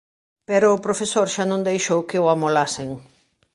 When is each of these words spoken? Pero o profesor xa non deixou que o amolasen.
Pero 0.47 0.67
o 0.71 0.81
profesor 0.85 1.27
xa 1.35 1.43
non 1.51 1.65
deixou 1.69 1.99
que 2.09 2.21
o 2.23 2.25
amolasen. 2.35 2.89